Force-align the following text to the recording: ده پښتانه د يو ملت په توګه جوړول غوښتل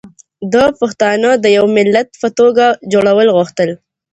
ده 0.53 0.63
پښتانه 0.79 1.29
د 1.43 1.45
يو 1.57 1.65
ملت 1.77 2.09
په 2.21 2.27
توګه 2.39 2.65
جوړول 2.93 3.27
غوښتل 3.35 3.69